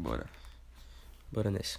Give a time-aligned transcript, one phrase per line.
[0.00, 0.26] bora.
[1.30, 1.78] Bora nessa.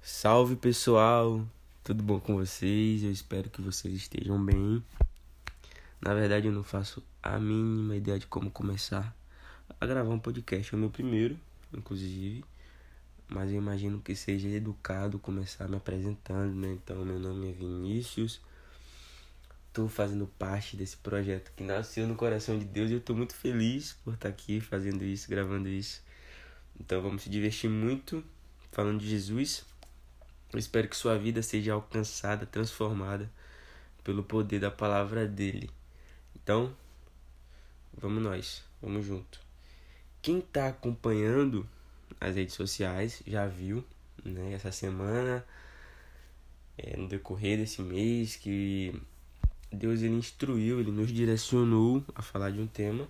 [0.00, 1.46] Salve pessoal,
[1.84, 3.02] tudo bom com vocês?
[3.02, 4.82] Eu espero que vocês estejam bem.
[6.00, 9.14] Na verdade, eu não faço a mínima ideia de como começar
[9.78, 10.74] a gravar um podcast.
[10.74, 11.38] É o meu primeiro,
[11.76, 12.42] inclusive.
[13.28, 16.72] Mas eu imagino que seja educado começar me apresentando, né?
[16.72, 18.40] Então, meu nome é Vinícius.
[19.68, 23.34] Estou fazendo parte desse projeto que nasceu no coração de Deus e eu estou muito
[23.34, 26.07] feliz por estar aqui fazendo isso, gravando isso.
[26.80, 28.24] Então, vamos se divertir muito
[28.70, 29.64] falando de Jesus.
[30.52, 33.30] Eu espero que sua vida seja alcançada, transformada
[34.02, 35.70] pelo poder da palavra dele.
[36.34, 36.74] Então,
[37.92, 39.40] vamos nós, vamos junto.
[40.22, 41.68] Quem está acompanhando
[42.20, 43.84] as redes sociais já viu,
[44.24, 45.44] né, essa semana,
[46.76, 48.94] é, no decorrer desse mês, que
[49.70, 53.06] Deus ele instruiu, ele nos direcionou a falar de um tema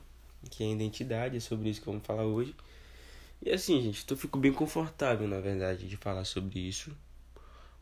[0.50, 2.54] que é a identidade, é sobre isso que vamos falar hoje.
[3.41, 6.91] E assim, gente, eu fico bem confortável, na verdade, de falar sobre isso,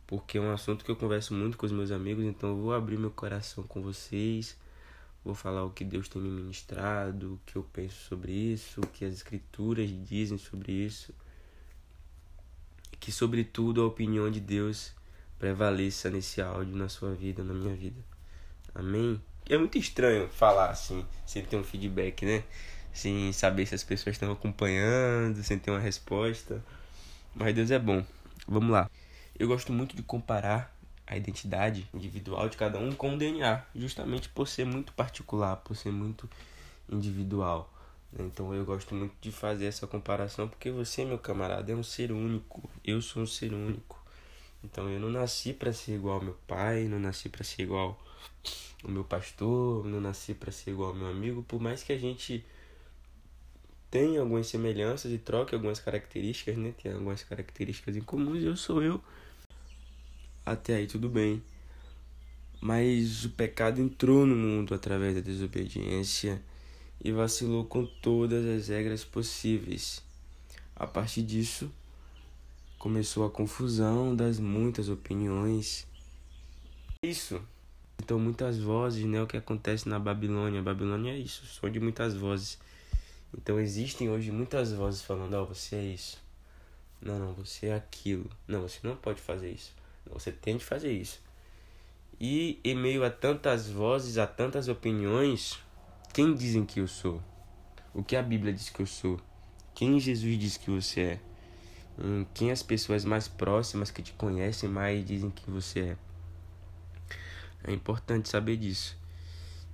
[0.06, 2.74] porque é um assunto que eu converso muito com os meus amigos, então eu vou
[2.74, 4.56] abrir meu coração com vocês,
[5.24, 8.86] vou falar o que Deus tem me ministrado, o que eu penso sobre isso, o
[8.86, 11.12] que as escrituras dizem sobre isso,
[13.00, 14.94] que sobretudo a opinião de Deus
[15.38, 18.00] prevaleça nesse áudio na sua vida, na minha vida.
[18.74, 19.20] Amém?
[19.48, 22.44] É muito estranho falar assim, sem ter um feedback, né?
[22.96, 26.64] Sem saber se as pessoas estão acompanhando, sem ter uma resposta.
[27.34, 28.04] Mas Deus é bom.
[28.48, 28.90] Vamos lá.
[29.38, 30.74] Eu gosto muito de comparar
[31.06, 35.76] a identidade individual de cada um com o DNA, justamente por ser muito particular, por
[35.76, 36.28] ser muito
[36.90, 37.70] individual.
[38.18, 42.10] Então eu gosto muito de fazer essa comparação porque você, meu camarada, é um ser
[42.10, 42.68] único.
[42.82, 44.02] Eu sou um ser único.
[44.64, 48.02] Então eu não nasci para ser igual ao meu pai, não nasci para ser igual
[48.82, 51.98] ao meu pastor, não nasci para ser igual ao meu amigo, por mais que a
[51.98, 52.44] gente
[53.96, 56.74] tem algumas semelhanças e troca algumas características, né?
[56.82, 59.02] Tem algumas características em comuns e eu sou eu.
[60.44, 61.42] Até aí tudo bem.
[62.60, 66.42] Mas o pecado entrou no mundo através da desobediência
[67.02, 70.02] e vacilou com todas as regras possíveis.
[70.74, 71.72] A partir disso,
[72.78, 75.86] começou a confusão das muitas opiniões.
[77.02, 77.40] Isso.
[77.98, 79.22] Então, muitas vozes, né?
[79.22, 80.60] O que acontece na Babilônia.
[80.60, 82.58] A Babilônia é isso, som de muitas vozes.
[83.36, 86.18] Então existem hoje muitas vozes falando, ó, oh, você é isso.
[87.00, 88.30] Não, não, você é aquilo.
[88.48, 89.74] Não, você não pode fazer isso.
[90.10, 91.20] Você tem de fazer isso.
[92.18, 95.58] E em meio a tantas vozes, a tantas opiniões,
[96.14, 97.22] quem dizem que eu sou?
[97.92, 99.20] O que a Bíblia diz que eu sou?
[99.74, 101.20] Quem Jesus diz que você é?
[101.98, 105.96] Hum, quem as pessoas mais próximas que te conhecem mais dizem que você é?
[107.64, 108.96] É importante saber disso.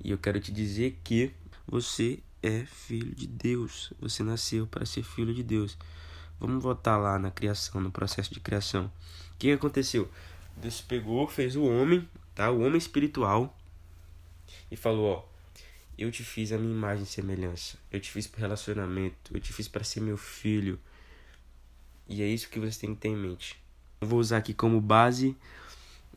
[0.02, 1.32] E eu quero te dizer que
[1.66, 3.92] você é filho de Deus.
[4.00, 5.78] Você nasceu para ser filho de Deus.
[6.40, 8.86] Vamos voltar lá na criação, no processo de criação.
[9.34, 10.10] O que aconteceu?
[10.56, 12.50] Deus pegou, fez o homem, tá?
[12.50, 13.56] O homem espiritual
[14.70, 15.24] e falou, ó,
[15.96, 17.78] eu te fiz a minha imagem e semelhança.
[17.90, 20.78] Eu te fiz para relacionamento, eu te fiz para ser meu filho.
[22.08, 23.62] E é isso que você tem que ter em mente.
[24.00, 25.36] Eu vou usar aqui como base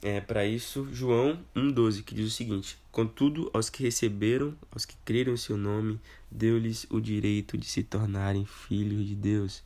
[0.01, 4.95] é, para isso João 1,12, que diz o seguinte: Contudo, aos que receberam, aos que
[5.03, 9.63] creram em seu nome, deu-lhes o direito de se tornarem filhos de Deus.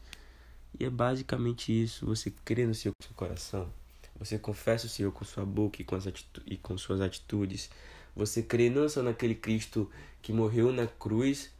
[0.79, 3.72] E é basicamente isso: você crê no seu coração,
[4.18, 5.97] você confessa o Senhor com sua boca e com,
[6.45, 7.69] e com suas atitudes,
[8.16, 9.89] você crê não só naquele Cristo
[10.22, 11.51] que morreu na cruz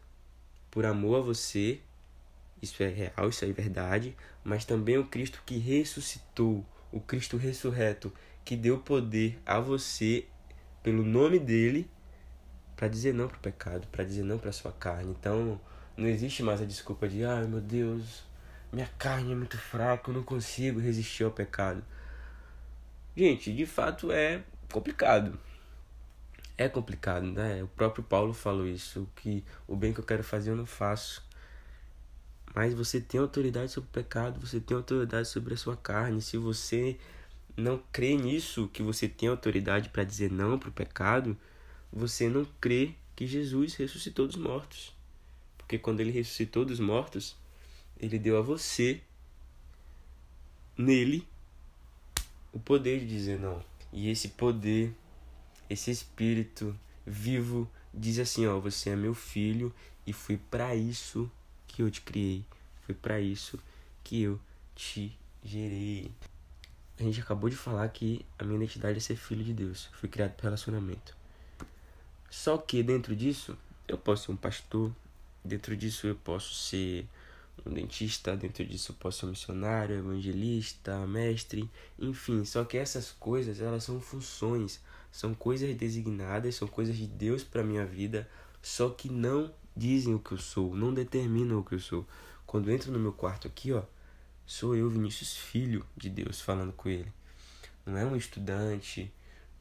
[0.70, 1.80] por amor a você,
[2.62, 8.12] isso é real, isso é verdade, mas também o Cristo que ressuscitou, o Cristo ressurreto
[8.50, 10.26] que deu poder a você
[10.82, 11.88] pelo nome dele
[12.76, 15.12] para dizer não pro pecado, para dizer não para sua carne.
[15.12, 15.62] Então,
[15.96, 18.24] não existe mais a desculpa de, ai meu Deus,
[18.74, 21.86] minha carne é muito fraca, eu não consigo resistir ao pecado.
[23.16, 25.40] Gente, de fato é complicado.
[26.58, 27.62] É complicado, né?
[27.62, 31.24] O próprio Paulo falou isso, que o bem que eu quero fazer eu não faço.
[32.56, 36.20] Mas você tem autoridade sobre o pecado, você tem autoridade sobre a sua carne.
[36.20, 36.98] Se você
[37.60, 41.38] não crê nisso, que você tem autoridade para dizer não para o pecado,
[41.92, 44.94] você não crê que Jesus ressuscitou dos mortos.
[45.58, 47.36] Porque quando ele ressuscitou dos mortos,
[48.00, 49.02] ele deu a você,
[50.78, 51.28] nele,
[52.52, 53.64] o poder de dizer não.
[53.92, 54.94] E esse poder,
[55.70, 59.74] esse espírito vivo, diz assim: Ó, você é meu filho
[60.06, 61.30] e foi para isso
[61.68, 62.44] que eu te criei.
[62.86, 63.60] Foi para isso
[64.04, 64.40] que eu
[64.76, 66.12] te gerei
[67.00, 69.90] a gente acabou de falar que a minha identidade é ser filho de Deus.
[69.94, 71.16] Fui criado por relacionamento.
[72.30, 73.58] Só que dentro disso,
[73.88, 74.92] eu posso ser um pastor,
[75.44, 77.08] dentro disso eu posso ser
[77.66, 82.44] um dentista, dentro disso eu posso ser um missionário, evangelista, mestre, enfim.
[82.44, 84.82] Só que essas coisas, elas são funções,
[85.12, 88.30] são coisas designadas, são coisas de Deus para minha vida,
[88.62, 92.06] só que não dizem o que eu sou, não determinam o que eu sou.
[92.46, 93.84] Quando eu entro no meu quarto aqui, ó,
[94.50, 97.14] sou eu, Vinícius, filho de Deus, falando com ele.
[97.86, 99.14] Não é um estudante,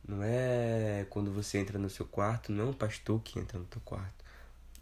[0.02, 3.66] não é quando você entra no seu quarto, não é um pastor que entra no
[3.66, 4.24] teu quarto,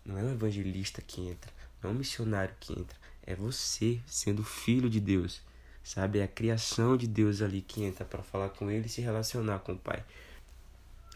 [0.04, 4.44] não é um evangelista que entra, não é um missionário que entra, é você sendo
[4.44, 5.42] filho de Deus,
[5.82, 6.20] sabe?
[6.20, 9.58] É a criação de Deus ali que entra para falar com ele e se relacionar
[9.58, 10.04] com o Pai.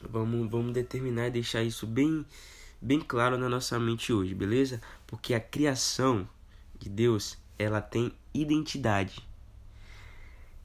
[0.02, 2.26] Vamos, vamos determinar e deixar isso bem,
[2.82, 4.82] bem claro na nossa mente hoje, beleza?
[5.06, 6.28] Porque a criação
[6.76, 9.28] de Deus, ela tem identidade.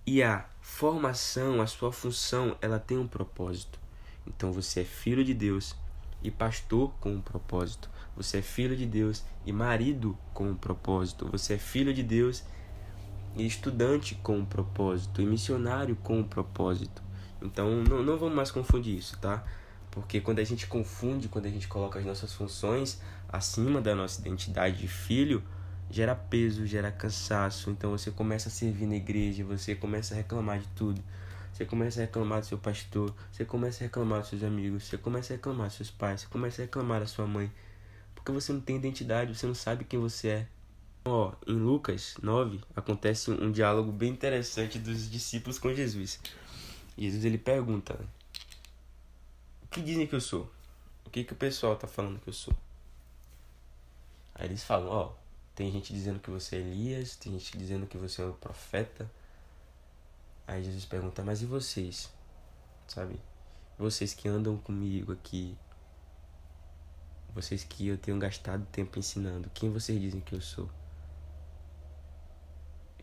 [0.08, 3.78] E a formação, a sua função, ela tem um propósito.
[4.26, 5.76] Então você é filho de Deus
[6.24, 7.90] e pastor com um propósito.
[8.16, 11.28] Você é filho de Deus e marido com um propósito.
[11.34, 12.44] Você é filho de Deus
[13.36, 17.04] e estudante com um propósito e missionário com um propósito.
[17.42, 19.44] Então não, não vamos mais confundir isso, tá?
[19.92, 24.22] Porque quando a gente confunde, quando a gente coloca as nossas funções acima da nossa
[24.22, 25.44] identidade de filho,
[25.90, 27.70] gera peso, gera cansaço.
[27.70, 31.02] Então você começa a servir na igreja, você começa a reclamar de tudo.
[31.54, 34.98] Você começa a reclamar do seu pastor, você começa a reclamar dos seus amigos, você
[34.98, 37.50] começa a reclamar dos seus pais, você começa a reclamar da sua mãe.
[38.14, 40.48] Porque você não tem identidade, você não sabe quem você é.
[41.06, 46.20] Ó, em Lucas 9 acontece um diálogo bem interessante dos discípulos com Jesus.
[46.98, 47.98] Jesus ele pergunta:
[49.64, 50.52] O que dizem que eu sou?
[51.06, 52.54] O que que o pessoal tá falando que eu sou?
[54.34, 55.14] Aí eles falam: Ó,
[55.56, 59.10] tem gente dizendo que você é Elias, tem gente dizendo que você é um profeta.
[60.46, 62.12] Aí Jesus pergunta: Mas e vocês?
[62.88, 63.20] Sabe?
[63.78, 65.58] Vocês que andam comigo aqui,
[67.34, 70.70] vocês que eu tenho gastado tempo ensinando, quem vocês dizem que eu sou?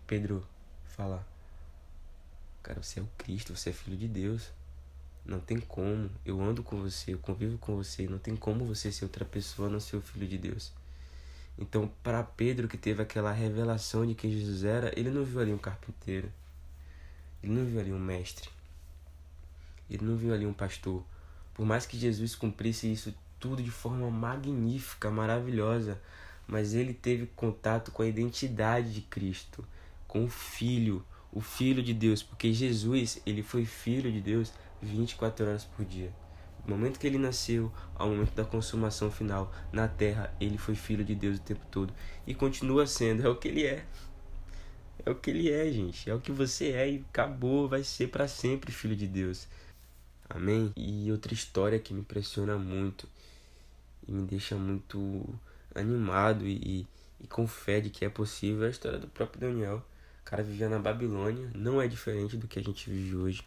[0.06, 0.46] Pedro
[0.84, 1.26] fala:
[2.62, 4.50] Cara, você é o Cristo, você é filho de Deus.
[5.24, 6.10] Não tem como.
[6.22, 8.06] Eu ando com você, eu convivo com você.
[8.06, 10.72] Não tem como você ser outra pessoa não ser o filho de Deus.
[11.58, 15.52] Então, para Pedro, que teve aquela revelação de quem Jesus era, ele não viu ali
[15.52, 16.32] um carpinteiro,
[17.42, 18.48] ele não viu ali um mestre,
[19.90, 21.04] ele não viu ali um pastor.
[21.54, 26.00] Por mais que Jesus cumprisse isso tudo de forma magnífica, maravilhosa,
[26.46, 29.64] mas ele teve contato com a identidade de Cristo,
[30.06, 35.46] com o Filho, o Filho de Deus, porque Jesus, ele foi Filho de Deus 24
[35.46, 36.12] horas por dia.
[36.64, 41.04] Do momento que ele nasceu ao momento da consumação final na terra, ele foi filho
[41.04, 41.92] de Deus o tempo todo
[42.26, 43.84] e continua sendo, é o que ele é.
[45.04, 46.08] É o que ele é, gente.
[46.08, 49.48] É o que você é e acabou, vai ser para sempre filho de Deus.
[50.28, 50.72] Amém?
[50.76, 53.08] E outra história que me impressiona muito
[54.06, 55.28] e me deixa muito
[55.74, 56.86] animado e,
[57.20, 59.84] e com fé de que é possível é a história do próprio Daniel.
[60.20, 63.42] O cara vivia na Babilônia, não é diferente do que a gente vive hoje.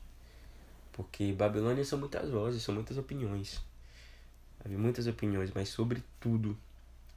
[0.95, 3.61] Porque Babilônia são muitas vozes, são muitas opiniões.
[4.63, 6.57] Havia muitas opiniões, mas sobre tudo,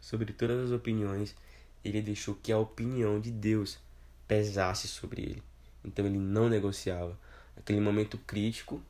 [0.00, 1.36] sobre todas as opiniões,
[1.84, 3.78] ele deixou que a opinião de Deus
[4.26, 5.42] pesasse sobre ele.
[5.84, 7.16] Então ele não negociava.
[7.56, 8.82] Aquele momento crítico,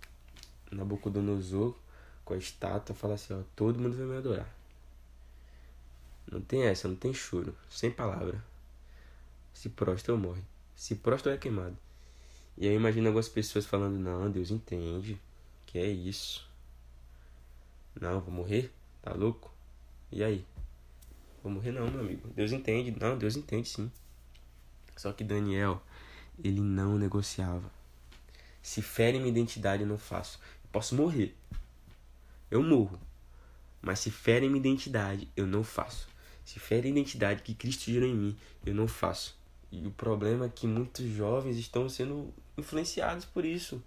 [0.73, 1.77] Nabucodonosor,
[2.25, 4.49] com a estátua, fala assim: ó, todo mundo vai me adorar.
[6.33, 8.43] Não tem essa, não tem choro, sem palavra.
[9.53, 10.43] Se prostra ou morre.
[10.75, 11.77] Se prostra ou é queimado.
[12.61, 15.19] E eu imagino algumas pessoas falando, não, Deus entende.
[15.65, 16.45] Que é isso.
[18.01, 18.73] Não, vou morrer?
[19.01, 19.53] Tá louco?
[20.11, 20.45] E aí?
[21.41, 22.29] Vou morrer não, meu amigo.
[22.35, 22.91] Deus entende.
[22.99, 23.93] Não, Deus entende sim.
[24.97, 25.81] Só que Daniel,
[26.43, 27.71] ele não negociava.
[28.61, 30.41] Se fere minha identidade, eu não faço.
[30.65, 31.37] Eu posso morrer.
[32.51, 32.99] Eu morro.
[33.81, 36.09] Mas se fere minha identidade, eu não faço.
[36.45, 38.37] Se fere a identidade que Cristo gerou em mim,
[38.67, 39.38] eu não faço.
[39.71, 43.83] E o problema é que muitos jovens estão sendo influenciados por isso.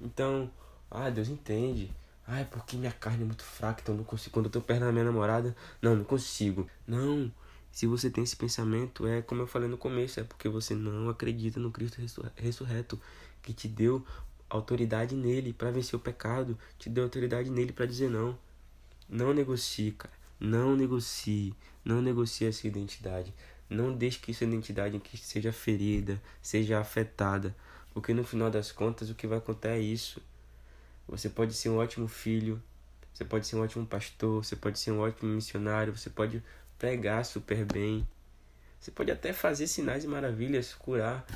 [0.00, 0.50] Então,
[0.90, 1.90] ah, Deus entende.
[2.26, 4.32] Ah, é porque minha carne é muito fraca, então não consigo.
[4.32, 6.68] Quando eu tô perto da minha namorada, não, não consigo.
[6.86, 7.30] Não,
[7.70, 11.08] se você tem esse pensamento, é como eu falei no começo, é porque você não
[11.08, 12.00] acredita no Cristo
[12.36, 13.00] ressurreto,
[13.42, 14.04] que te deu
[14.48, 18.38] autoridade nele para vencer o pecado, te deu autoridade nele para dizer não.
[19.08, 20.14] Não negocie, cara.
[20.40, 21.54] Não negocie.
[21.84, 23.32] Não negocie essa identidade.
[23.68, 27.54] Não deixe que sua identidade seja ferida, seja afetada,
[27.92, 30.22] porque no final das contas o que vai contar é isso.
[31.08, 32.62] Você pode ser um ótimo filho,
[33.12, 36.42] você pode ser um ótimo pastor, você pode ser um ótimo missionário, você pode
[36.78, 38.06] pregar super bem,
[38.78, 41.26] você pode até fazer sinais e maravilhas, curar,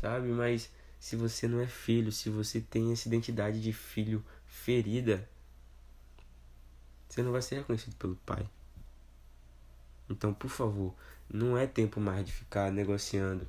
[0.00, 0.28] sabe?
[0.28, 5.28] Mas se você não é filho, se você tem essa identidade de filho ferida,
[7.08, 8.48] você não vai ser reconhecido pelo pai.
[10.08, 10.94] Então, por favor,
[11.28, 13.46] Não é tempo mais de ficar negociando.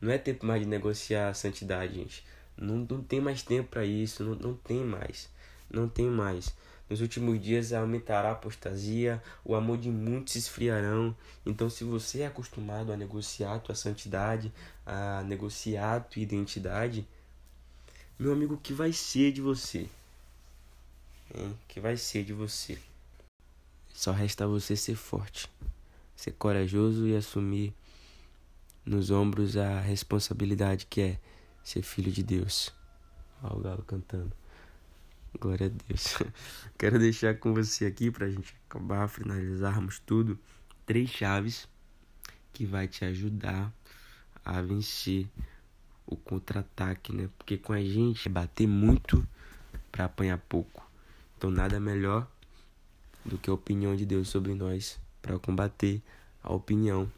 [0.00, 2.24] Não é tempo mais de negociar a santidade, gente.
[2.56, 4.22] Não, não tem mais tempo para isso.
[4.22, 5.28] Não, não tem mais.
[5.70, 6.54] Não tem mais.
[6.88, 11.16] Nos últimos dias aumentará a apostasia, o amor de muitos se esfriarão.
[11.46, 14.52] Então, se você é acostumado a negociar a tua santidade,
[14.84, 17.08] a negociar a tua identidade,
[18.18, 19.88] meu amigo, o que vai ser de você?
[21.34, 21.50] Hein?
[21.52, 22.78] O que vai ser de você?
[23.92, 25.48] Só resta você ser forte,
[26.14, 27.74] ser corajoso e assumir
[28.84, 31.20] nos ombros a responsabilidade que é
[31.62, 32.72] ser filho de Deus.
[33.42, 34.32] Olha o galo cantando.
[35.40, 36.16] Glória a Deus.
[36.78, 40.38] Quero deixar com você aqui pra gente acabar, finalizarmos tudo,
[40.86, 41.68] três chaves
[42.52, 43.72] que vai te ajudar
[44.44, 45.28] a vencer
[46.06, 47.28] o contra-ataque, né?
[47.36, 49.26] Porque com a gente é bater muito
[49.90, 50.88] para apanhar pouco.
[51.36, 52.30] Então nada melhor
[53.24, 56.02] do que a opinião de Deus sobre nós para combater
[56.42, 57.10] a opinião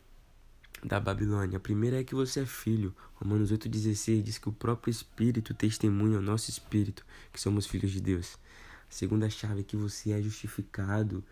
[0.85, 1.57] da Babilônia.
[1.57, 2.95] A primeira é que você é filho.
[3.17, 8.01] Romanos 8,16 diz que o próprio Espírito testemunha ao nosso Espírito que somos filhos de
[8.01, 8.39] Deus.
[8.89, 11.25] A segunda chave é que você é justificado.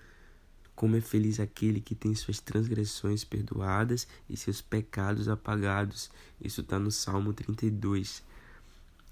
[0.75, 6.11] Como é feliz aquele que tem suas transgressões perdoadas e seus pecados apagados.
[6.40, 8.21] Isso está no Salmo 32.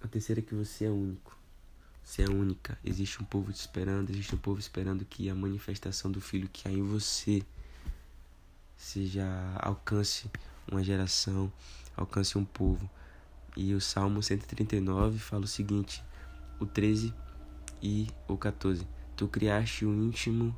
[0.01, 1.42] A terceira é que você é único.
[2.03, 2.79] Você é única.
[2.85, 6.69] Existe um povo te esperando, existe um povo esperando que a manifestação do Filho que
[6.69, 7.43] há em você
[8.77, 9.25] seja
[9.61, 10.31] alcance
[10.71, 11.53] uma geração,
[11.97, 12.89] alcance um povo.
[13.57, 16.03] E o Salmo 139 fala o seguinte,
[16.59, 17.15] o 13
[17.83, 18.87] e o 14.
[19.17, 20.57] Tu criaste o íntimo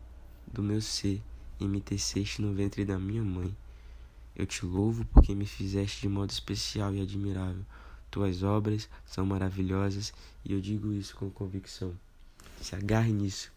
[0.52, 1.20] do meu ser
[1.58, 3.54] e me teceste no ventre da minha mãe.
[4.36, 7.64] Eu te louvo porque me fizeste de modo especial e admirável.
[8.14, 11.92] Tuas obras são maravilhosas e eu digo isso com convicção.
[12.61, 13.50] Se agarre nisso.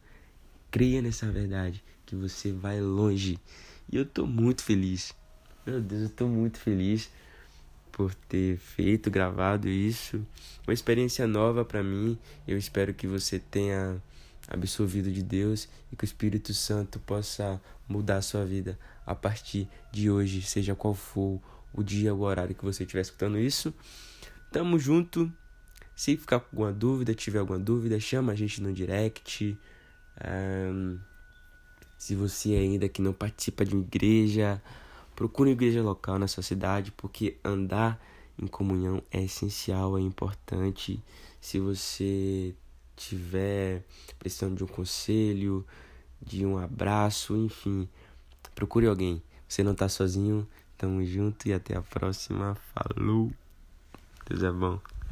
[0.71, 3.39] Creia nessa verdade que você vai longe
[3.87, 5.13] e eu tô muito feliz.
[5.63, 7.07] Meu Deus, eu tô muito feliz
[7.91, 10.25] por ter feito, gravado isso.
[10.65, 12.17] Uma experiência nova para mim.
[12.47, 14.01] Eu espero que você tenha
[14.47, 19.69] absorvido de Deus e que o Espírito Santo possa mudar a sua vida a partir
[19.91, 21.39] de hoje, seja qual for
[21.71, 23.71] o dia ou o horário que você estiver escutando isso.
[24.51, 25.31] Tamo junto.
[25.95, 29.57] Se ficar com alguma dúvida, tiver alguma dúvida, chama a gente no direct.
[30.23, 30.99] Um,
[31.97, 34.61] se você ainda que não participa de uma igreja,
[35.15, 37.99] procure uma igreja local na sua cidade, porque andar
[38.37, 41.03] em comunhão é essencial, é importante.
[41.41, 42.53] Se você
[42.95, 43.83] tiver
[44.19, 45.65] precisando de um conselho,
[46.21, 47.89] de um abraço, enfim,
[48.53, 49.21] procure alguém.
[49.47, 50.47] Você não está sozinho.
[50.77, 52.55] Tamo junto e até a próxima.
[52.73, 53.31] Falou.
[54.29, 54.96] Deus é bom.